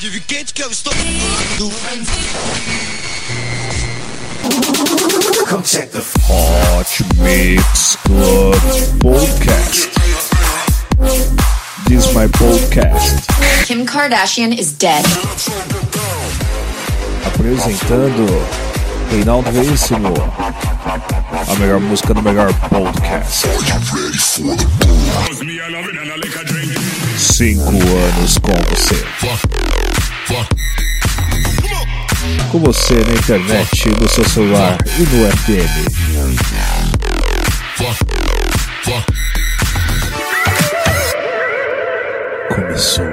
pode 0.00 0.08
vir 0.08 0.20
quente 0.22 0.54
que 0.54 0.62
eu 0.62 0.70
estou. 0.70 0.94
Come 5.46 5.62
check 5.62 5.90
the 5.90 6.02
Hot 6.26 7.04
Mix 7.16 7.98
Club 8.06 8.54
Podcast. 9.00 9.90
This 11.86 12.06
is 12.06 12.14
my 12.14 12.28
podcast. 12.28 13.26
Kim 13.66 13.84
Kardashian 13.84 14.58
is 14.58 14.72
dead. 14.72 15.04
Apresentando 17.26 18.26
Reinaldo 19.10 19.52
Veríssimo. 19.52 20.14
A 21.46 21.54
melhor 21.58 21.78
música 21.78 22.14
do 22.14 22.22
melhor 22.22 22.50
podcast. 22.70 23.46
Cinco 27.18 27.72
anos 27.72 28.38
com 28.38 28.52
você. 28.70 29.69
Com 32.52 32.58
você 32.60 32.94
na 32.94 33.14
internet, 33.14 33.88
no 34.00 34.08
seu 34.08 34.24
celular 34.28 34.78
e 34.86 35.02
no 35.02 35.28
FM. 35.38 35.90
Começou. 42.54 43.04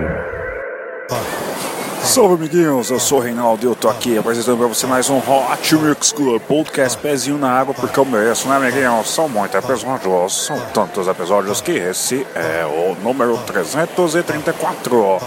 Salve 2.04 2.36
amiguinhos, 2.36 2.92
eu 2.92 3.00
sou 3.00 3.20
o 3.20 3.22
Reinaldo 3.22 3.66
e 3.66 3.68
eu 3.68 3.76
tô 3.76 3.90
aqui 3.90 4.18
apresentando 4.18 4.58
pra 4.60 4.68
você 4.68 4.86
mais 4.86 5.10
um 5.10 5.18
Hot 5.18 5.76
Mix 5.76 6.12
Club 6.12 6.42
Podcast 6.44 6.98
Pezinho 7.00 7.38
na 7.38 7.50
água 7.50 7.74
porque 7.74 8.00
eu 8.00 8.06
mereço, 8.06 8.48
né 8.48 8.58
amiguinhos? 8.58 9.10
São 9.10 9.28
muitos 9.28 9.56
episódios, 9.56 10.46
são 10.46 10.60
tantos 10.74 11.08
episódios 11.08 11.62
que 11.62 11.72
esse 11.72 12.26
é 12.36 12.66
o 12.66 12.96
número 13.04 13.38
334 13.40 15.20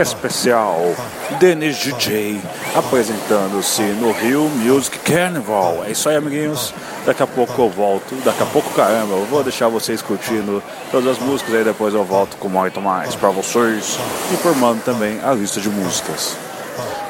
especial 0.00 0.94
Denis 1.38 1.76
DJ 1.76 2.40
apresentando-se 2.74 3.82
no 3.82 4.12
Rio 4.12 4.48
Music 4.48 4.98
Carnival. 5.00 5.84
É 5.84 5.90
isso 5.90 6.08
aí, 6.08 6.16
amiguinhos. 6.16 6.72
Daqui 7.04 7.22
a 7.22 7.26
pouco 7.26 7.60
eu 7.60 7.70
volto. 7.70 8.14
Daqui 8.24 8.42
a 8.42 8.46
pouco, 8.46 8.70
caramba, 8.70 9.14
eu 9.14 9.24
vou 9.26 9.42
deixar 9.42 9.68
vocês 9.68 10.02
curtindo 10.02 10.62
todas 10.90 11.16
as 11.16 11.18
músicas. 11.18 11.54
Aí 11.54 11.64
depois 11.64 11.94
eu 11.94 12.04
volto 12.04 12.36
com 12.36 12.48
muito 12.48 12.80
mais 12.80 13.14
para 13.14 13.30
vocês, 13.30 13.98
informando 14.32 14.80
também 14.82 15.20
a 15.24 15.32
lista 15.32 15.60
de 15.60 15.68
músicas. 15.68 16.36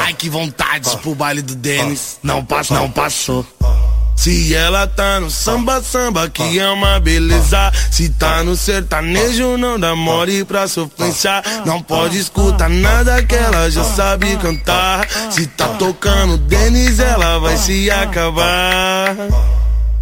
Ai, 0.08 0.14
que 0.14 0.30
vontade 0.30 0.96
pro 1.02 1.14
baile 1.14 1.42
do 1.42 1.54
Denis. 1.54 2.18
Não 2.22 2.42
passou, 2.42 2.78
não 2.78 2.90
passou. 2.90 3.46
Se 4.16 4.54
ela 4.54 4.86
tá 4.86 5.20
no 5.20 5.30
samba, 5.30 5.82
samba 5.82 6.30
que 6.30 6.58
é 6.58 6.66
uma 6.70 6.98
beleza. 6.98 7.70
Se 7.90 8.08
tá 8.08 8.42
no 8.42 8.56
sertanejo, 8.56 9.58
não 9.58 9.78
dá 9.78 9.94
mole 9.94 10.46
pra 10.46 10.66
sofrência. 10.66 11.42
Não 11.66 11.82
pode 11.82 12.18
escutar 12.18 12.70
nada 12.70 13.22
que 13.22 13.34
ela 13.34 13.70
já 13.70 13.84
sabe 13.84 14.34
cantar. 14.38 15.06
Se 15.30 15.46
tá 15.46 15.68
tocando 15.74 16.38
Denis, 16.38 16.98
ela 17.00 17.38
vai 17.38 17.58
se 17.58 17.90
acabar. 17.90 19.14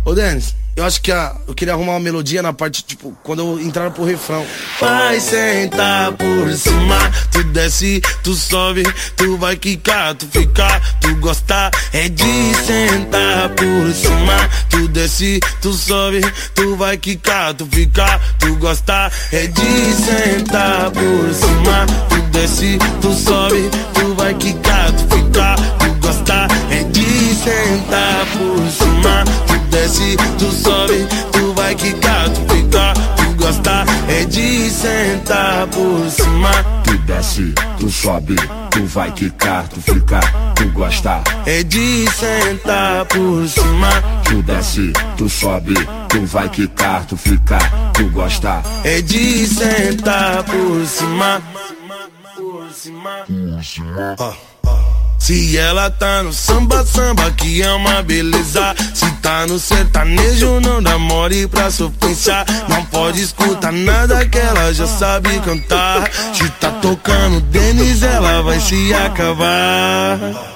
Ô 0.05 0.15
Denis, 0.15 0.55
eu 0.77 0.85
acho 0.85 1.01
que 1.01 1.11
a, 1.11 1.35
eu 1.49 1.55
queria 1.55 1.73
arrumar 1.73 1.93
uma 1.93 2.01
melodia 2.01 2.43
na 2.43 2.53
parte, 2.53 2.85
tipo, 2.85 3.17
quando 3.23 3.41
eu 3.41 3.61
entrar 3.61 3.91
pro 3.91 4.05
refrão. 4.05 4.45
Vai 4.79 5.19
sentar 5.19 6.13
por 6.13 6.53
cima, 6.53 6.99
tu 7.33 7.43
desce, 7.45 8.03
tu 8.23 8.35
sobe, 8.35 8.83
tu 9.17 9.39
vai 9.39 9.57
quicar, 9.57 10.15
tu 10.15 10.27
ficar, 10.27 10.99
tu 11.01 11.15
gostar. 11.17 11.71
É 11.95 12.11
de 12.11 12.55
sentar 12.67 13.49
por 13.51 13.95
cima, 13.95 14.51
tu 14.69 14.87
desce, 14.89 15.41
tu 15.63 15.73
sobe, 15.73 16.21
tu 16.55 16.77
vai 16.77 16.99
quicar, 16.99 17.55
tu 17.55 17.65
ficar, 17.65 18.21
tu 18.39 18.55
gostar. 18.57 19.11
É 19.33 19.47
de 19.47 19.95
sentar 19.95 20.91
por 20.91 21.35
cima, 21.35 21.87
tu 22.11 22.21
desce, 22.33 22.79
tu 23.01 23.15
sobe, 23.15 23.71
por 35.67 36.11
cima. 36.11 36.51
Tu 36.85 36.99
desce, 36.99 37.55
tu 37.79 37.91
sobe, 37.91 38.37
tu 38.71 38.85
vai 38.87 39.11
quicar, 39.13 39.69
tu 39.69 39.81
fica, 39.81 40.21
tu 40.55 40.69
gosta. 40.71 41.23
É 41.47 41.63
de 41.63 42.07
sentar 42.11 43.05
por 43.07 43.49
cima. 43.49 43.91
Tu 44.25 44.43
desce, 44.43 44.93
tu 45.17 45.29
sobe, 45.29 45.75
tu 46.09 46.25
vai 46.27 46.49
quicar, 46.49 47.05
tu 47.07 47.17
fica, 47.17 47.59
tu 47.95 48.09
gosta. 48.11 48.63
É 48.85 49.01
de 49.03 49.47
sentar 49.47 50.45
por 50.45 50.87
cima. 50.87 51.43
Por 52.37 52.73
cima. 52.73 54.17
Se 55.19 55.57
ela 55.57 55.91
tá 55.91 56.23
no 56.23 56.33
samba, 56.33 56.85
samba 56.85 57.31
que 57.33 57.63
é 57.63 57.71
uma 57.73 58.03
beleza. 58.03 58.75
Se 58.95 59.11
tá 59.23 59.47
no 59.47 59.59
sertanejo, 59.59 60.61
não 60.61 60.83
dá 60.83 60.99
mole 60.99 61.49
pra 61.49 61.71
sofrência. 61.71 62.45
Não 62.69 62.85
pode 62.87 63.23
escutar 63.23 63.73
nada 63.73 64.27
que 64.29 64.39
ela 64.39 64.73
já 64.73 64.87
sabe 64.87 65.41
cantar. 65.41 66.11
Se 66.33 66.49
tá 66.61 66.71
tocando 66.71 67.41
Denis, 67.41 68.03
ela 68.03 68.43
vai 68.43 68.61
se 68.61 68.95
acabar. 68.95 70.56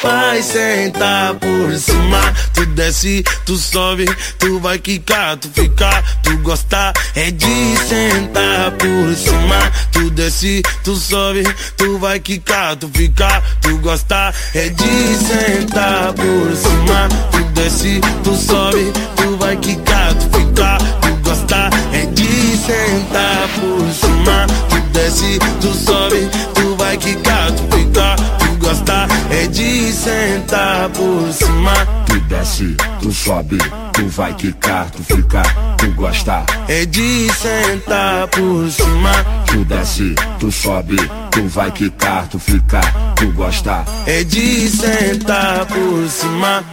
Vai 0.00 0.40
sentar 0.42 1.34
por 1.34 1.76
cima, 1.76 2.20
tu 2.54 2.64
desce, 2.66 3.24
tu 3.44 3.56
sobe, 3.56 4.04
tu 4.38 4.60
vai 4.60 4.78
quicar, 4.78 5.36
tu 5.38 5.48
ficar, 5.48 6.04
tu 6.22 6.38
gostar. 6.38 6.92
É 7.16 7.32
de 7.32 7.76
sentar 7.88 8.70
por 8.78 9.12
cima, 9.16 9.72
tu 9.90 10.08
desce, 10.10 10.62
tu 10.84 10.94
sobe, 10.94 11.42
tu 11.76 11.98
vai 11.98 12.20
quicar, 12.20 12.76
tu 12.76 12.88
ficar, 12.90 13.42
tu 13.60 13.76
gostar. 13.78 14.32
É 14.54 14.68
de 14.68 15.16
sentar 15.16 16.12
por 16.12 16.56
cima, 16.56 17.08
tu 17.32 17.42
desce, 17.52 18.00
tu 18.22 18.36
sobe, 18.36 18.92
tu 19.16 19.36
vai 19.36 19.56
quicar, 19.56 20.14
tu 20.14 20.38
ficar, 20.38 20.78
tu 20.78 21.28
gostar. 21.28 21.70
É 21.92 22.06
de 22.06 22.56
sentar 22.56 23.48
por 23.58 23.92
cima, 23.94 24.46
tu 24.68 24.80
desce, 24.92 25.40
tu 25.60 25.74
sobe, 25.74 26.28
tu 26.54 26.76
vai 26.76 26.96
quicar, 26.96 27.50
tu 27.50 27.76
ficar, 27.76 28.14
tu 28.38 28.49
gostar. 28.70 29.08
É 29.30 29.46
de 29.48 29.92
sentar 29.92 30.88
por 30.90 31.32
cima. 31.32 31.74
Tu 32.06 32.20
desce, 32.20 32.76
tu 33.00 33.12
sobe, 33.12 33.58
tu 33.92 34.06
vai 34.08 34.32
quicar, 34.34 34.90
tu 34.90 35.02
fica, 35.02 35.42
tu 35.76 35.92
gosta. 35.94 36.44
É 36.68 36.86
de 36.86 37.28
sentar 37.32 38.28
por 38.28 38.70
cima. 38.70 39.12
Tu 39.46 39.64
desce, 39.64 40.14
tu 40.38 40.50
sobe, 40.52 40.96
tu 41.32 41.46
vai 41.48 41.70
quicar, 41.72 42.28
tu 42.28 42.38
fica, 42.38 42.80
tu 43.16 43.30
gosta. 43.32 43.84
É 44.06 44.22
de 44.22 44.68
sentar 44.68 45.66
por 45.66 46.08
cima. 46.08 46.64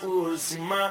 Por 0.00 0.38
cima. 0.38 0.90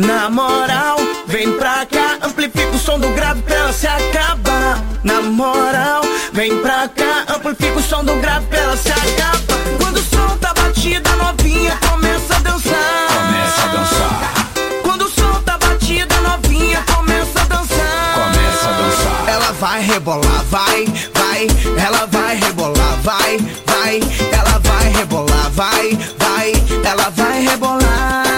Na 0.00 0.30
moral, 0.30 0.96
vem 1.26 1.52
pra 1.58 1.84
cá, 1.84 2.16
amplifica 2.22 2.74
o 2.74 2.78
som 2.78 2.98
do 2.98 3.10
grave 3.10 3.42
pra 3.42 3.54
ela 3.54 3.72
se 3.72 3.86
acabar. 3.86 4.82
Na 5.04 5.20
moral, 5.20 6.00
vem 6.32 6.56
pra 6.62 6.88
cá, 6.88 7.26
amplifica 7.28 7.78
o 7.78 7.82
som 7.82 8.02
do 8.02 8.14
grave 8.16 8.46
pra 8.46 8.58
ela 8.60 8.76
se 8.78 8.90
acabar. 8.90 9.58
Quando 9.78 9.98
o 9.98 10.02
som 10.02 10.38
tá 10.38 10.54
batida, 10.54 11.10
novinha 11.16 11.78
começa 11.86 12.34
a 12.34 12.38
dançar. 12.38 13.08
Começa 13.08 13.62
a 13.62 13.66
dançar, 13.66 14.46
Quando 14.82 15.02
o 15.02 15.10
som 15.10 15.42
tá 15.42 15.58
batida, 15.58 16.14
novinha 16.22 16.82
começa 16.90 17.40
a 17.42 17.44
dançar. 17.44 18.14
começa 18.14 18.68
a 18.68 18.72
dançar. 18.72 19.28
Ela 19.28 19.52
vai 19.52 19.82
rebolar, 19.82 20.44
vai, 20.44 20.86
vai. 21.14 21.46
Ela 21.76 22.06
vai 22.06 22.36
rebolar, 22.36 22.96
vai, 23.02 23.36
vai. 23.66 24.00
Ela 24.32 24.58
vai 24.60 24.88
rebolar, 24.88 25.50
vai, 25.50 25.98
vai. 26.18 26.52
Ela 26.86 27.10
vai 27.10 27.40
rebolar. 27.40 27.40
Vai 27.40 27.42
rebolar. 27.42 28.29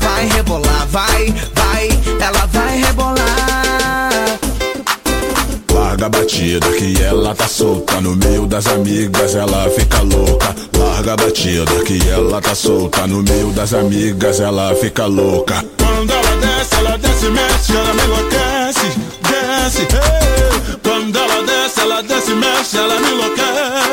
Vai 0.00 0.26
rebolar, 0.28 0.86
vai, 0.88 1.34
vai. 1.54 1.88
Ela 2.20 2.46
vai 2.46 2.78
rebolar. 2.78 3.26
Larga 5.72 6.06
a 6.06 6.08
batida 6.08 6.68
que 6.72 7.02
ela 7.02 7.34
tá 7.34 7.46
solta 7.48 8.00
No 8.00 8.16
meio 8.16 8.46
das 8.46 8.66
amigas 8.66 9.34
ela 9.34 9.68
fica 9.70 10.00
louca 10.02 10.54
Larga 10.76 11.12
a 11.12 11.16
batida 11.16 11.84
que 11.84 11.98
ela 12.08 12.40
tá 12.40 12.54
solta 12.54 13.06
No 13.06 13.22
meio 13.22 13.50
das 13.52 13.74
amigas 13.74 14.40
ela 14.40 14.74
fica 14.74 15.06
louca 15.06 15.64
Quando 15.78 16.10
ela 16.10 16.36
desce, 16.36 16.74
ela 16.76 16.96
desce, 16.96 17.26
mexe, 17.28 17.72
ela 17.76 17.94
me 17.94 18.02
enlouquece 18.02 18.86
Desce, 19.22 19.82
hey. 19.82 20.78
Quando 20.82 21.18
ela 21.18 21.42
desce, 21.42 21.80
ela 21.80 22.02
desce, 22.02 22.34
mexe, 22.34 22.76
ela 22.78 22.98
me 22.98 23.10
enlouquece 23.10 23.46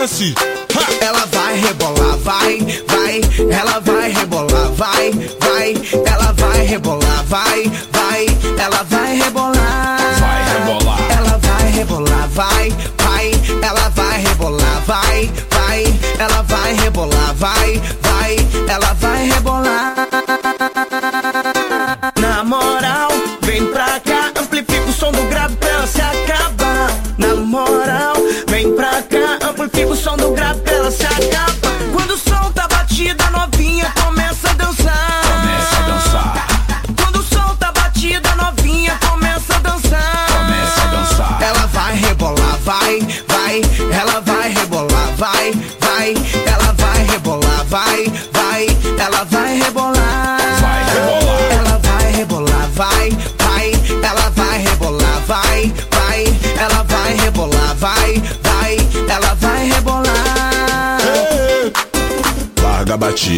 desce. 0.03 0.33
Ha! 0.75 1.05
Ela 1.05 1.25
vai 1.53 1.59
rebolar, 1.59 2.17
vai, 2.17 2.83
vai. 2.88 3.21
Ela 3.51 3.79
vai 3.79 4.11
rebolar, 4.11 4.71
vai, 4.71 5.11
vai. 5.39 5.73
Ela 6.05 6.33
vai 6.33 6.61
rebolar, 6.65 7.23
vai, 7.25 7.71
vai. 7.91 8.25
Ela 8.57 8.83
vai 8.83 9.15
rebolar. 9.15 9.97
Vai 10.19 10.44
rebolar. 10.53 11.00
Ela 11.11 11.38
vai 11.38 11.71
rebolar, 11.71 12.27
vai, 12.29 12.69
vai. 12.97 13.31
Ela 13.61 13.89
vai 13.89 14.17
rebolar, 14.21 14.81
vai, 14.85 15.31
vai. 15.51 16.00
Ela 16.17 16.41
vai 16.41 16.73
rebolar, 16.73 17.33
vai, 17.35 17.81
vai. 18.01 18.38
Ela 18.67 18.94
vai 18.94 19.25
rebolar. 19.27 19.94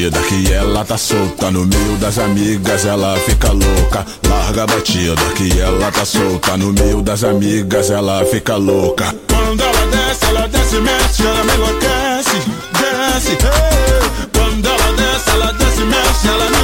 Larga 0.06 0.19
a 0.19 0.22
batida 0.22 0.22
que 0.28 0.54
ela 0.54 0.86
tá 0.86 0.98
solta 0.98 1.50
no 1.50 1.66
meio 1.66 1.98
das 1.98 2.19
amigas, 2.19 2.86
ela 2.86 3.18
fica 3.22 3.52
louca. 3.52 4.06
Larga 4.30 4.63
a 4.63 4.68
batida 4.68 5.16
que 5.36 5.60
ela 5.60 5.92
tá 5.92 6.06
solta 6.06 6.56
no 6.57 6.72
meio 6.74 7.02
das 7.02 7.24
amigas, 7.24 7.90
ela 7.90 8.24
fica 8.25 8.56
louca. 8.56 9.16
Quando 9.28 9.62
ela 9.62 9.88
desce, 9.88 10.25
ela 10.25 10.48
desce, 10.48 10.75
mexe, 10.80 11.24
ela 11.24 11.44
me 11.44 11.54
enlouquece. 11.54 12.38
Desce, 12.74 13.31
hey. 13.31 14.30
Quando 14.31 14.68
ela 14.68 14.92
desce, 14.94 15.30
ela 15.31 15.52
desce, 15.54 15.81
mexe, 15.81 16.28
ela 16.28 16.50
me 16.51 16.55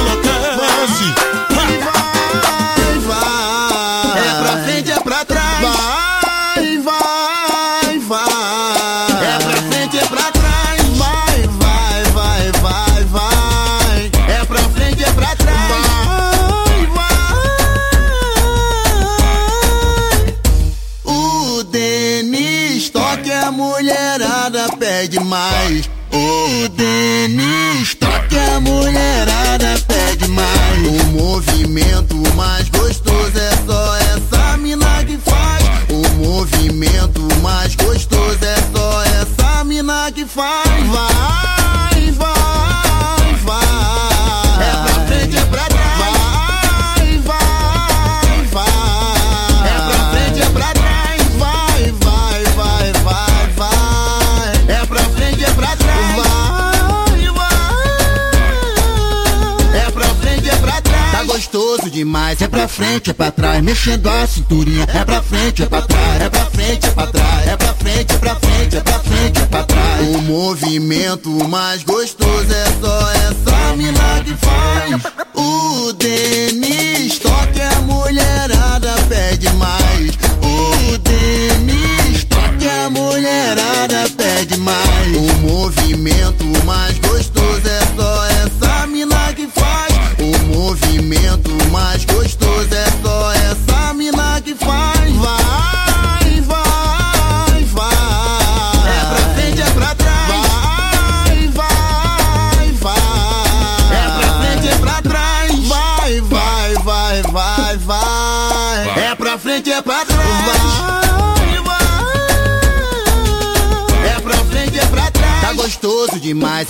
frente, 62.92 63.10
é 63.10 63.12
pra 63.14 63.30
trás, 63.30 63.62
mexendo 63.62 64.06
a 64.06 64.26
cinturinha, 64.26 64.86
é 64.92 65.04
pra 65.04 65.22
frente, 65.22 65.62
é 65.62 65.66
pra 65.66 65.80
trás, 65.80 66.20
é 66.20 66.28
pra 66.28 66.44
frente, 66.46 66.86
é 66.86 66.90
pra 66.90 67.06
trás, 67.06 67.48
é 67.48 67.56
pra 67.56 67.74
frente, 67.74 68.14
é 68.14 68.18
pra 68.18 68.34
frente, 68.36 68.76
é 68.76 68.80
pra 68.80 68.98
frente, 68.98 69.40
é 69.40 69.46
pra 69.46 69.64
trás. 69.64 70.08
O 70.08 70.18
movimento 70.20 71.48
mais 71.48 71.82
gostoso 71.84 72.52
é 72.52 72.66
só 72.82 73.10
essa 73.12 73.76
mina 73.76 74.22
que 74.24 74.34
faz. 74.34 75.00
O 75.34 75.92
Denis 75.94 77.18
toca 77.18 77.68
a 77.76 77.80
mulherada 77.80 78.94
pede 79.08 79.48
mais. 79.54 80.10
O 80.42 80.98
Denis 80.98 82.24
toca 82.24 82.86
a 82.86 82.90
mulherada 82.90 84.10
pede 84.18 84.58
mais. 84.58 85.16
O 85.16 85.34
movimento 85.46 86.44
mais 86.66 86.98
gostoso 86.98 87.66
é 87.66 87.80
só 87.96 88.24
essa 88.26 88.86
mina 88.86 89.32
que 89.32 89.46
faz. 89.46 89.92
O 90.18 90.54
movimento 90.54 91.51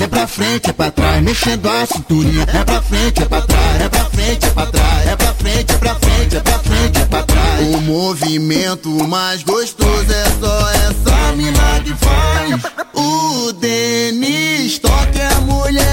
é 0.00 0.08
pra 0.08 0.26
frente, 0.26 0.70
é 0.70 0.72
pra 0.72 0.90
trás, 0.90 1.22
mexendo 1.22 1.68
a 1.68 1.86
cinturinha, 1.86 2.42
é 2.52 2.64
pra 2.64 2.82
frente, 2.82 3.22
é 3.22 3.26
pra 3.26 3.42
trás, 3.42 3.80
é 3.80 3.88
pra 3.88 4.04
frente, 4.06 4.46
é 4.46 4.50
pra 4.50 4.66
trás, 4.66 5.06
é 5.06 5.16
pra 5.16 5.34
frente, 5.34 5.72
é 5.72 5.78
pra 5.78 5.94
frente, 5.94 6.36
é 6.36 6.40
pra 6.40 6.58
frente, 6.58 6.98
é 6.98 7.04
pra 7.04 7.22
trás. 7.22 7.60
O 7.60 7.80
movimento 7.80 8.88
mais 9.08 9.44
gostoso 9.44 10.12
é 10.12 10.24
só 10.40 10.70
essa 10.70 11.36
mina 11.36 11.80
que 11.84 11.94
faz. 11.94 12.60
O 12.92 13.52
Denis 13.52 14.80
toca 14.80 15.28
a 15.36 15.40
mulherada 15.42 15.91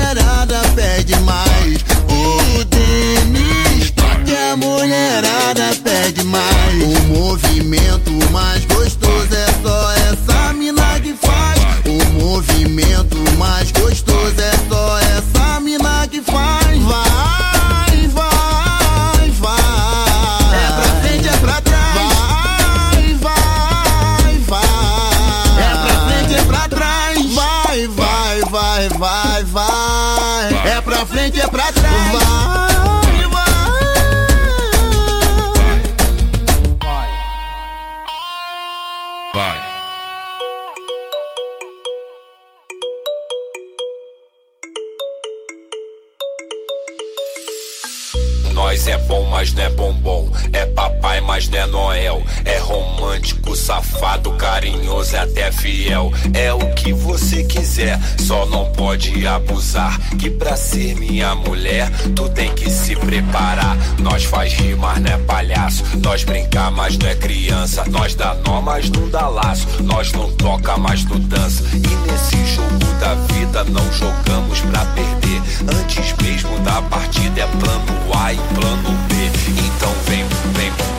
Nós 48.60 48.90
é 48.90 48.98
bom, 48.98 49.26
mas 49.32 49.54
não 49.54 49.64
é 49.64 49.70
bombom. 49.70 50.30
É 50.52 50.66
papai, 50.66 51.22
mas 51.22 51.48
não 51.48 51.58
é 51.58 51.66
Noel. 51.66 52.22
É 52.44 52.58
romântico, 52.60 53.56
safado, 53.56 54.34
carinhoso, 54.34 55.16
é 55.16 55.20
até 55.20 55.50
fiel. 55.50 56.12
É 56.34 56.52
o 56.52 56.60
que 56.74 56.92
você 56.92 57.46
quiser, 57.46 57.98
só 58.18 58.46
não 58.46 58.70
pode 58.74 59.26
abusar. 59.26 59.98
Que 60.18 60.30
pra 60.30 60.58
ser 60.58 60.94
minha 60.98 61.34
mulher, 61.36 61.90
tu 62.14 62.28
tem 62.28 62.54
que 62.54 62.70
se 62.70 62.98
preparar. 62.98 63.78
Nós 63.98 64.26
faz 64.26 64.52
rir, 64.52 64.76
mas 64.76 65.00
não 65.00 65.14
é 65.14 65.18
palhaço. 65.20 65.82
Nós 66.04 66.26
brincar, 66.26 66.70
mas 66.70 66.98
não 66.98 67.08
é 67.08 67.16
criança. 67.16 67.86
Nós 67.88 68.14
dá 68.14 68.36
nó, 68.46 68.62
mas 68.62 68.90
não 68.90 69.10
dá 69.10 69.30
laço. 69.30 69.66
Nós 69.84 70.12
não 70.12 70.30
toca, 70.34 70.76
mas 70.76 71.06
não 71.06 71.18
dança. 71.18 71.64
E 71.74 72.12
nesse 72.12 72.56
jogo 72.56 72.94
da 73.00 73.16
vida 73.34 73.64
não 73.64 73.90
jogamos 73.94 74.60
pra 74.60 74.84
perder. 74.88 75.42
Antes 75.62 76.14
mesmo 76.22 76.60
da 76.60 76.82
partida 76.84 77.42
é 77.42 77.48
plano 77.48 78.14
A 78.14 78.34
plano 78.56 78.90
B. 79.08 79.16
Então 79.48 79.92
vem, 80.08 80.26
vem, 80.54 80.99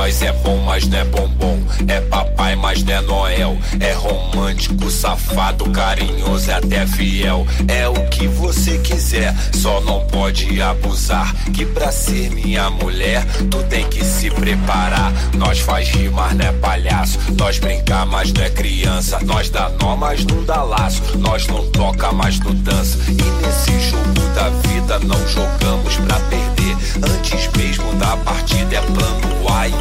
Nós 0.00 0.22
é 0.22 0.32
bom, 0.32 0.56
mas 0.64 0.88
não 0.88 0.98
é 0.98 1.04
bombom. 1.04 1.58
É 1.86 2.00
papai, 2.00 2.56
mas 2.56 2.82
não 2.82 2.94
é 2.94 3.00
Noel. 3.02 3.58
É 3.78 3.92
romântico, 3.92 4.90
safado, 4.90 5.68
carinhoso, 5.72 6.50
é 6.50 6.54
até 6.54 6.86
fiel. 6.86 7.46
É 7.68 7.86
o 7.86 8.08
que 8.08 8.26
você 8.26 8.78
quiser, 8.78 9.36
só 9.52 9.78
não 9.82 10.00
pode 10.06 10.60
abusar. 10.62 11.34
Que 11.52 11.66
pra 11.66 11.92
ser 11.92 12.30
minha 12.30 12.70
mulher, 12.70 13.26
tu 13.50 13.62
tem 13.64 13.86
que 13.90 14.02
se 14.02 14.30
preparar. 14.30 15.12
Nós 15.36 15.58
faz 15.58 15.90
rir, 15.90 16.10
mas 16.10 16.34
não 16.34 16.46
é 16.46 16.52
palhaço. 16.52 17.18
Nós 17.36 17.58
brincar, 17.58 18.06
mas 18.06 18.32
não 18.32 18.42
é 18.42 18.48
criança. 18.48 19.18
Nós 19.22 19.50
dá 19.50 19.70
nó, 19.82 19.96
mas 19.96 20.24
não 20.24 20.42
dá 20.44 20.62
laço. 20.62 21.02
Nós 21.18 21.46
não 21.46 21.70
toca, 21.72 22.10
mas 22.10 22.40
não 22.40 22.54
dança. 22.54 22.96
E 23.06 23.46
nesse 23.46 23.90
jogo 23.90 24.34
da 24.34 24.48
vida 24.66 24.98
não 25.00 25.28
jogamos 25.28 25.94
pra 25.98 26.18
perder. 26.20 26.74
Antes 26.96 27.50
mesmo 27.54 27.92
da 27.96 28.16
partida 28.16 28.76
é 28.76 28.80
plano 28.80 29.48
A 29.60 29.68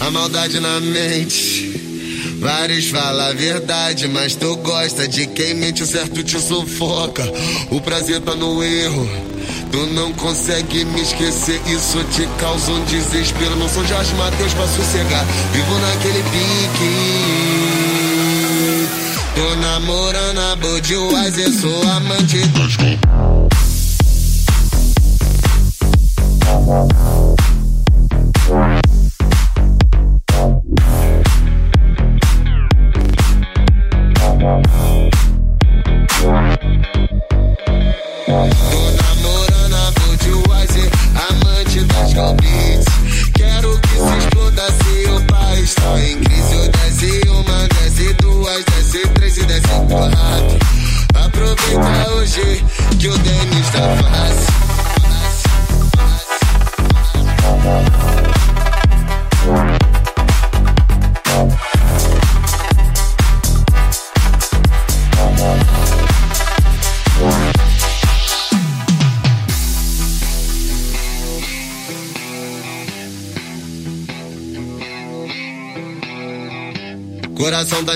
A 0.00 0.10
maldade 0.10 0.60
na 0.60 0.80
mente. 0.80 2.38
Vários 2.38 2.88
falam 2.88 3.26
a 3.26 3.32
verdade, 3.32 4.06
mas 4.08 4.34
tu 4.34 4.56
gosta 4.56 5.06
de 5.08 5.26
quem 5.26 5.54
mente, 5.54 5.82
o 5.82 5.86
certo 5.86 6.22
te 6.22 6.40
sufoca. 6.40 7.22
O 7.70 7.80
prazer 7.80 8.20
tá 8.20 8.34
no 8.34 8.62
erro. 8.62 9.08
Tu 9.70 9.86
não 9.86 10.12
consegue 10.14 10.84
me 10.84 11.02
esquecer, 11.02 11.60
isso 11.66 12.02
te 12.12 12.26
causa 12.38 12.72
um 12.72 12.84
desespero. 12.84 13.56
Não 13.56 13.68
sou 13.68 13.84
Jorge 13.86 14.14
Matheus 14.14 14.54
pra 14.54 14.66
sossegar, 14.66 15.24
vivo 15.52 15.78
naquele 15.78 16.22
pique. 16.30 16.90
Tô 19.34 19.54
namorando 19.56 20.38
a 20.38 20.56
Budweiser, 20.56 21.52
sou 21.52 21.82
amante 21.90 22.38
dos 22.48 22.76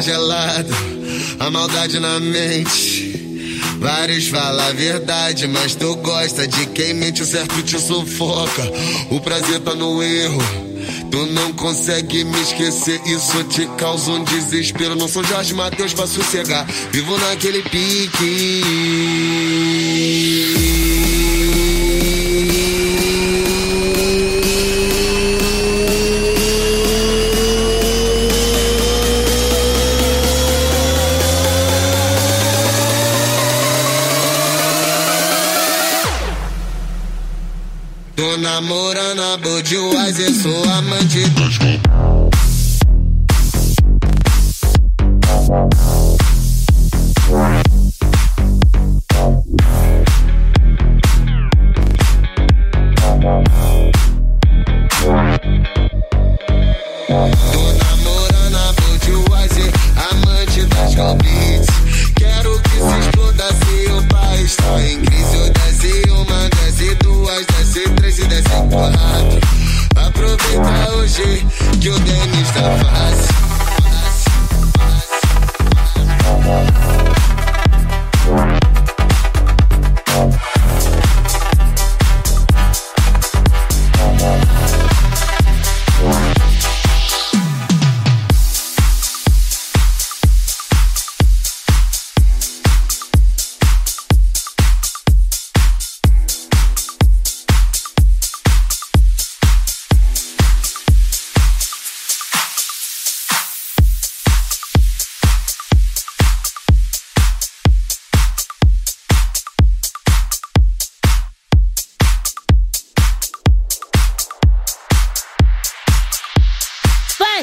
Gelado, 0.01 0.75
a 1.39 1.51
maldade 1.51 1.99
na 1.99 2.21
mente. 2.21 3.15
Vários 3.79 4.29
falam 4.29 4.67
a 4.67 4.73
verdade, 4.73 5.47
mas 5.47 5.75
tu 5.75 5.95
gosta 5.97 6.47
de 6.49 6.67
quem 6.67 6.95
mente, 6.95 7.23
o 7.23 7.27
certo 7.27 7.63
te 7.63 7.79
sufoca. 7.79 8.63
O 9.11 9.21
prazer 9.21 9.61
tá 9.61 9.75
no 9.75 10.03
erro. 10.03 10.43
Tu 11.11 11.27
não 11.27 11.53
consegue 11.53 12.25
me 12.25 12.41
esquecer, 12.41 13.01
isso 13.07 13.45
te 13.45 13.67
causa 13.79 14.11
um 14.11 14.25
desespero. 14.25 14.97
Não 14.97 15.07
sou 15.07 15.23
Jorge 15.23 15.55
Matheus 15.55 15.95
pra 15.95 16.07
sossegar, 16.07 16.67
vivo 16.91 17.17
naquele 17.19 17.63
Tô 17.63 18.25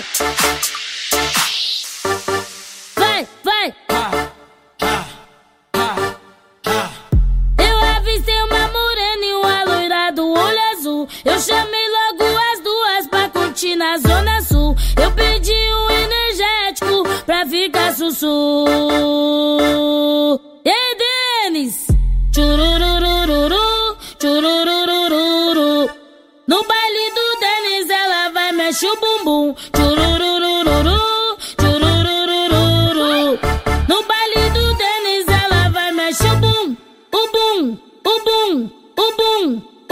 Hey! 0.01 0.30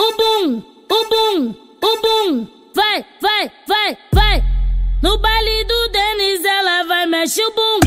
O 0.10 0.18
bum, 0.18 0.64
o 0.90 1.10
bum, 1.10 1.56
o 1.82 2.02
bum. 2.02 2.48
Vai, 2.74 3.06
vai, 3.22 3.52
vai, 3.68 3.98
vai. 4.12 4.44
No 5.02 5.18
baile 5.20 5.64
do 5.66 5.90
Denis 5.90 6.44
ela 6.44 6.84
vai 6.84 7.06
mexer 7.06 7.46
o 7.46 7.52
bum, 7.52 7.80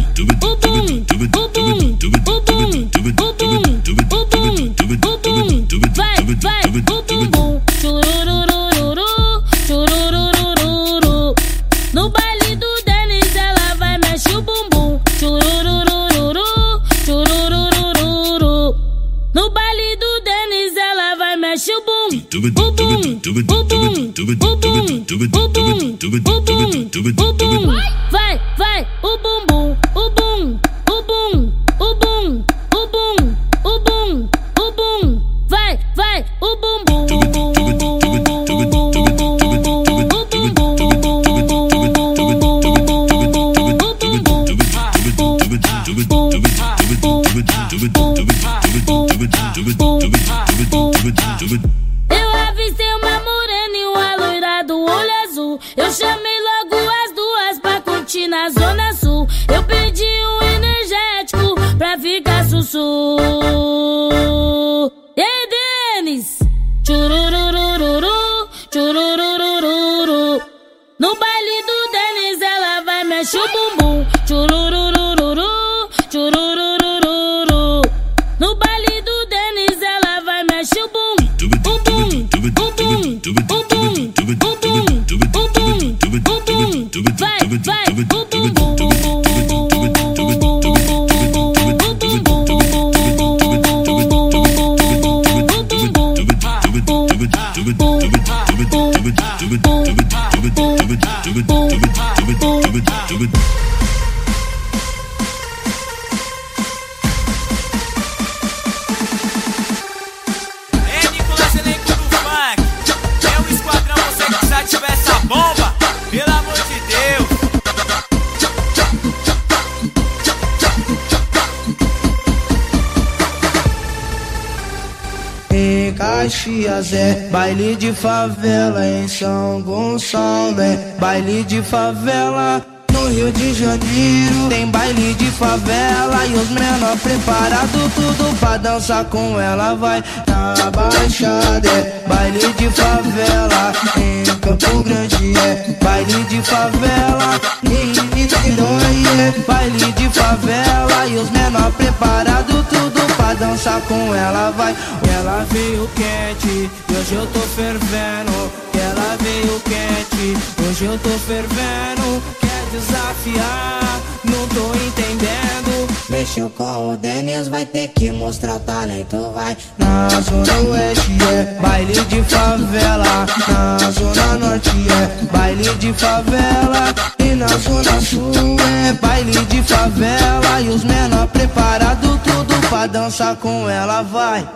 favela, 128.23 128.87
em 128.87 129.09
São 129.09 129.61
Gonçalo 129.63 130.61
é 130.61 130.77
baile 131.01 131.43
de 131.43 131.61
favela. 131.61 132.63
No 132.93 133.09
Rio 133.09 133.33
de 133.33 133.55
Janeiro 133.55 134.49
tem 134.49 134.67
baile 134.67 135.15
de 135.15 135.27
favela 135.33 136.25
e 136.27 136.35
os 136.35 136.51
menor 136.51 136.97
preparado 136.99 137.91
tudo 137.95 138.39
pra 138.39 138.59
dançar 138.59 139.05
com 139.07 139.41
ela 139.41 139.75
vai 139.75 140.05
na 140.29 140.71
Baixada 140.71 141.69
é 141.69 142.05
baile 142.07 142.39
de 142.39 142.71
favela 142.71 143.73
em 143.97 144.22
Campo 144.43 144.83
Grande 144.83 145.33
é 145.39 145.85
baile 145.85 146.25
de 146.25 146.43
favela 146.43 147.41
Niterói 147.63 149.05
é 149.21 149.31
baile 149.47 149.93
de 149.93 150.09
favela 150.11 151.07
e 151.07 151.17
os 151.17 151.31
menor 151.31 151.71
preparado 151.73 152.67
tudo 152.69 153.17
pra 153.17 153.35
dançar 153.35 153.81
com 153.83 154.15
ela 154.15 154.51
vai. 154.51 154.75
Ela 155.17 155.47
veio 155.51 155.89
quente 155.95 156.71
e 156.89 156.93
hoje 156.93 157.15
eu 157.15 157.27
tô 157.29 157.41
fervendo 157.41 158.53
ela 158.75 159.17
veio 159.21 159.61
quente 159.61 160.37
hoje 160.69 160.85
eu 160.85 160.99
tô 160.99 161.11
fervendo 161.11 162.42
desafiar. 162.73 164.01
Não 164.25 164.49
tô 164.49 164.75
entendendo. 164.75 165.89
Mexeu 166.09 166.51
com 166.51 166.93
o 166.93 166.97
Denis, 166.97 167.49
vai 167.49 167.65
ter 167.65 167.89
que 167.89 168.11
mostrar 168.11 168.57
o 168.57 168.61
talento, 168.61 169.31
vai. 169.35 169.57
Na 169.79 170.09
zona 170.09 170.71
oeste 170.71 171.13
é. 171.31 171.61
baile 171.61 171.93
de 171.93 172.23
favela. 172.23 173.27
Na 173.49 173.91
zona 173.91 174.39
norte 174.39 174.71
é 174.71 175.25
baile 175.37 175.75
de 175.75 175.93
favela. 175.93 176.95
E 177.19 177.35
na 177.35 177.47
zona 177.49 178.01
sul 178.01 178.57
é 178.61 178.93
baile 178.95 179.33
de 179.33 179.63
favela. 179.63 180.61
E 180.61 180.69
os 180.69 180.85
menor 180.85 181.27
preparado 181.29 182.21
tudo 182.25 182.69
pra 182.69 182.87
dançar 182.87 183.37
com 183.37 183.69
ela, 183.69 184.03
vai 184.03 184.47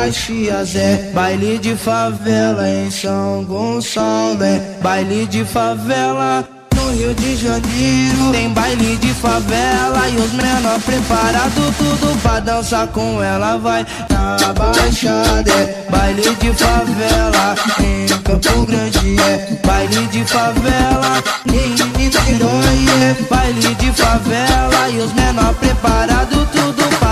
Caxias 0.00 0.74
é 0.76 1.10
baile 1.12 1.58
de 1.58 1.76
favela, 1.76 2.66
em 2.66 2.90
São 2.90 3.44
Gonçalo 3.44 4.42
é 4.42 4.58
baile 4.80 5.26
de 5.26 5.44
favela. 5.44 6.48
No 6.74 6.90
Rio 6.92 7.12
de 7.12 7.36
Janeiro 7.36 8.32
tem 8.32 8.48
baile 8.48 8.96
de 8.96 9.12
favela 9.12 10.08
e 10.08 10.16
os 10.16 10.32
menor 10.32 10.80
preparado 10.80 11.74
tudo 11.76 12.18
pra 12.22 12.40
dançar 12.40 12.86
com 12.88 13.22
ela 13.22 13.58
vai 13.58 13.84
na 14.08 14.38
Baixada 14.54 15.52
é 15.52 15.86
baile 15.90 16.22
de 16.22 16.52
favela, 16.54 17.54
em 17.80 18.06
Campo 18.22 18.66
Grande 18.66 19.20
é 19.20 19.66
baile 19.66 20.06
de 20.06 20.24
favela, 20.24 21.22
em 21.46 21.98
Niterói 21.98 22.86
é 23.02 23.22
baile 23.28 23.74
de 23.74 23.92
favela 23.92 24.88
e 24.88 24.98
os 24.98 25.12
menor 25.12 25.52
preparado 25.56 26.39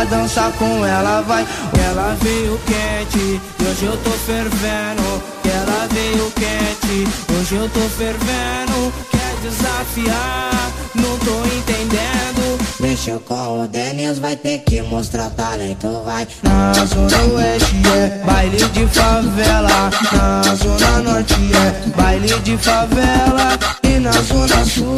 dançar 0.09 0.53
com 0.53 0.85
ela 0.85 1.21
vai. 1.23 1.47
Ela 1.87 2.17
veio 2.21 2.59
quente 2.67 3.41
hoje 3.67 3.85
eu 3.85 3.97
tô 3.99 4.11
fervendo. 4.11 5.23
Ela 5.45 5.89
veio 5.91 6.31
quente 6.33 7.09
hoje 7.39 7.55
eu 7.55 7.69
tô 7.71 7.81
fervendo 7.81 9.18
desafiar, 9.43 10.73
não 10.95 11.19
tô 11.19 11.45
entendendo. 11.47 12.59
Mexeu 12.81 13.21
com 13.21 13.65
o 13.65 13.69
Denis, 13.69 14.19
vai 14.19 14.37
ter 14.37 14.59
que 14.59 14.81
mostrar 14.83 15.31
talento, 15.31 16.03
vai. 16.05 16.27
Na 16.43 16.73
zona 16.85 17.35
oeste 17.35 17.77
é 17.97 18.25
baile 18.25 18.57
de 18.57 18.87
favela, 18.87 19.91
na 20.13 20.55
zona 20.55 21.03
norte 21.03 21.35
é 21.35 21.89
baile 21.97 22.29
de 22.41 22.57
favela. 22.57 23.59
E 23.83 23.99
na 23.99 24.13
zona 24.13 24.65
sul 24.65 24.97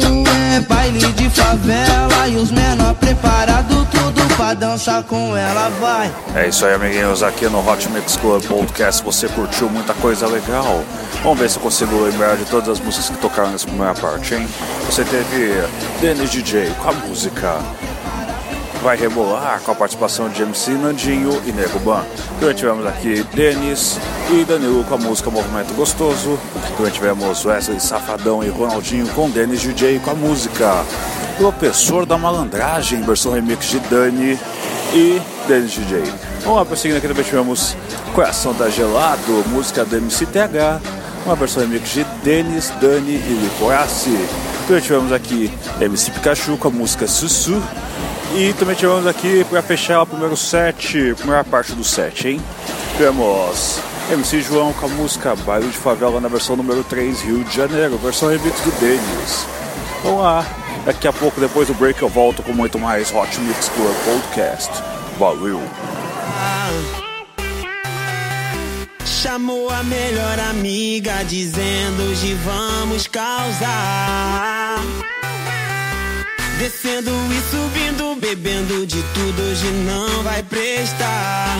é 0.55 0.59
baile 0.61 0.99
de 0.99 1.29
favela. 1.29 2.27
E 2.27 2.35
os 2.35 2.51
menor 2.51 2.93
preparado 2.95 3.87
tudo 3.91 4.35
pra 4.35 4.53
dançar 4.53 5.03
com 5.03 5.35
ela, 5.35 5.69
vai. 5.79 6.11
É 6.35 6.47
isso 6.47 6.65
aí, 6.65 6.75
amiguinhos. 6.75 7.23
Aqui 7.23 7.47
no 7.47 7.67
Hot 7.67 7.89
Mix 7.89 8.15
Club 8.17 8.43
Podcast 8.43 9.03
você 9.03 9.27
curtiu 9.29 9.69
muita 9.69 9.93
coisa 9.95 10.27
legal. 10.27 10.83
Vamos 11.23 11.39
ver 11.39 11.49
se 11.49 11.57
eu 11.57 11.63
consigo 11.63 12.03
lembrar 12.03 12.35
de 12.37 12.45
todas 12.45 12.69
as 12.69 12.79
músicas 12.79 13.09
que 13.09 13.17
tocaram 13.17 13.51
nessa 13.51 13.65
primeira 13.67 13.93
parte, 13.95 14.30
hein? 14.35 14.47
Você 14.85 15.03
teve 15.03 15.53
Dennis 15.99 16.31
DJ 16.31 16.71
com 16.81 16.89
a 16.89 16.93
música 16.93 17.59
Vai 18.81 18.97
Rebolar 18.97 19.61
com 19.61 19.71
a 19.71 19.75
participação 19.75 20.27
de 20.29 20.41
MC 20.41 20.71
Nandinho 20.71 21.39
e 21.45 21.51
Nego 21.51 21.79
Ban. 21.79 22.03
Também 22.39 22.55
tivemos 22.55 22.85
aqui 22.87 23.23
Denis 23.33 23.99
e 24.31 24.43
Danilo 24.43 24.83
com 24.85 24.95
a 24.95 24.97
música 24.97 25.29
Movimento 25.29 25.73
Gostoso. 25.75 26.39
Também 26.75 26.91
tivemos 26.91 27.45
Wesley 27.45 27.79
Safadão 27.79 28.43
e 28.43 28.49
Ronaldinho 28.49 29.07
com 29.09 29.29
Denis 29.29 29.61
DJ 29.61 29.99
com 29.99 30.11
a 30.11 30.15
música 30.15 30.83
Professor 31.37 32.05
da 32.05 32.17
Malandragem, 32.17 33.03
versão 33.03 33.33
remix 33.33 33.67
de 33.67 33.79
Dani 33.81 34.39
e 34.93 35.21
Denis 35.47 35.71
DJ. 35.71 36.03
Vamos 36.41 36.57
lá, 36.57 36.65
prosseguindo 36.65 36.97
aqui 36.97 37.07
também 37.07 37.23
tivemos 37.23 37.75
Coração 38.15 38.53
da 38.53 38.67
Gelado, 38.69 39.43
música 39.49 39.85
do 39.85 39.95
MCTH, 39.95 40.81
uma 41.25 41.35
versão 41.35 41.63
remix 41.63 41.89
de 41.89 42.03
Denis, 42.23 42.69
Dani 42.81 43.11
e 43.13 43.39
Licorace. 43.43 44.09
Também 44.67 44.81
tivemos 44.81 45.11
aqui 45.11 45.51
MC 45.79 46.11
Pikachu 46.11 46.57
com 46.57 46.67
a 46.67 46.71
música 46.71 47.07
Sussu. 47.07 47.61
E 48.33 48.53
também 48.53 48.75
tivemos 48.75 49.05
aqui 49.05 49.43
para 49.49 49.61
fechar 49.61 50.01
o 50.01 50.05
primeiro 50.05 50.37
set, 50.37 51.13
primeira 51.17 51.43
parte 51.43 51.73
do 51.73 51.83
set, 51.83 52.29
hein? 52.29 52.41
Temos 52.97 53.79
MC 54.09 54.41
João 54.41 54.71
com 54.71 54.85
a 54.85 54.89
música 54.89 55.35
Baile 55.35 55.67
de 55.67 55.77
Favela 55.77 56.21
na 56.21 56.29
versão 56.29 56.55
número 56.55 56.81
3, 56.83 57.21
Rio 57.21 57.43
de 57.43 57.53
Janeiro, 57.53 57.97
versão 57.97 58.29
remix 58.29 58.59
do 58.61 58.71
Denis. 58.79 59.45
Vamos 60.01 60.21
lá, 60.23 60.45
daqui 60.85 61.07
a 61.09 61.13
pouco, 61.13 61.41
depois 61.41 61.67
do 61.67 61.73
break, 61.73 62.01
eu 62.01 62.09
volto 62.09 62.41
com 62.41 62.53
muito 62.53 62.79
mais 62.79 63.13
Hot 63.13 63.37
Mix 63.41 63.69
Club 63.69 63.95
Podcast. 64.05 64.71
Valeu! 65.19 65.61
Chamou 69.21 69.69
a 69.69 69.83
melhor 69.83 70.39
amiga, 70.49 71.23
dizendo 71.23 72.09
hoje 72.09 72.33
vamos 72.43 73.05
causar. 73.05 74.79
Descendo 76.57 77.11
e 77.31 77.41
subindo, 77.51 78.19
bebendo 78.19 78.83
de 78.87 78.99
tudo, 79.13 79.43
hoje 79.43 79.67
não 79.85 80.23
vai 80.23 80.41
prestar. 80.41 81.55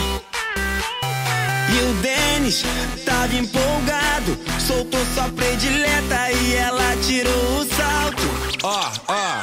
E 1.70 1.82
o 1.84 1.94
Denis 2.02 2.64
tava 3.04 3.32
empolgado, 3.32 4.36
soltou 4.58 5.00
sua 5.14 5.28
predileta 5.28 6.32
e 6.32 6.56
ela 6.56 6.96
tirou 7.06 7.60
o 7.60 7.64
salto. 7.76 8.58
Ó, 8.64 8.90
ó, 9.06 9.40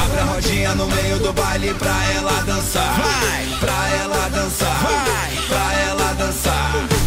abre 0.00 0.20
a 0.20 0.24
rodinha 0.26 0.74
no 0.76 0.86
meio 0.86 1.18
do 1.18 1.32
baile 1.32 1.74
pra 1.74 2.04
ela 2.14 2.40
dançar. 2.42 3.00
Vai, 3.00 3.46
pra 3.58 3.88
ela 3.96 4.28
dançar. 4.28 4.80
vai, 4.80 5.36
pra 5.48 5.80
ela 5.80 6.12
dançar 6.12 6.97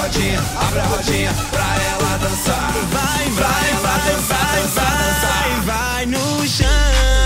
rodinha, 0.00 0.40
abre 0.56 0.80
a 0.80 0.84
rodinha 0.84 1.34
pra 1.50 1.76
ela 1.82 2.18
dançar. 2.18 2.72
Vai, 2.90 3.28
vai, 3.30 3.74
vai, 3.82 4.16
vai, 4.16 4.62
vai, 4.62 5.20
vai, 5.20 5.60
vai 5.64 6.06
no 6.06 6.46
chão. 6.48 7.19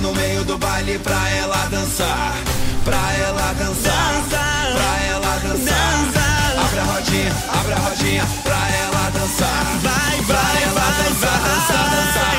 no 0.00 0.14
meio 0.14 0.44
do 0.44 0.56
baile 0.56 0.98
pra 0.98 1.28
ela 1.30 1.68
dançar. 1.70 2.34
Pra 2.84 3.12
ela 3.14 3.52
dançar. 3.52 4.12
Dança, 4.12 4.40
pra 4.74 5.06
ela 5.06 5.38
dançar. 5.40 6.04
Dança. 6.04 6.60
Abre 6.64 6.80
a 6.80 6.84
rodinha, 6.84 7.36
abre 7.52 7.72
a 7.72 7.76
rodinha 7.76 8.26
pra 8.42 8.68
ela 8.70 9.10
dançar. 9.10 9.64
Vai, 9.82 10.24
pra 10.24 10.36
vai, 10.38 10.62
ela 10.62 10.72
vai, 10.72 11.04
dançar, 11.04 11.30
vai. 11.30 11.50
dançar, 11.50 11.76
dançar, 11.76 11.90
dançar. 11.90 12.37